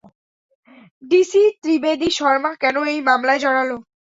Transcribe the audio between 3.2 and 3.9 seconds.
জড়ালো?